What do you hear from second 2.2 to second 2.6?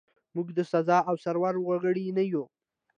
یوو.